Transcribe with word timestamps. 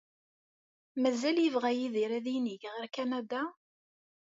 Mazal 1.01 1.37
yebɣa 1.41 1.69
Yidir 1.77 2.11
ad 2.17 2.25
yinig 2.29 2.61
ɣer 2.73 2.85
Kanada? 2.95 3.43